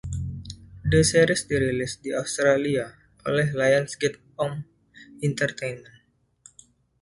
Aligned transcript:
The 0.91 1.01
Series 1.09 1.43
dirilis 1.49 1.93
di 2.03 2.09
Australia 2.21 2.87
oleh 3.29 3.47
Lionsgate 3.59 4.17
Home 4.39 4.59
Entertainment. 5.27 5.93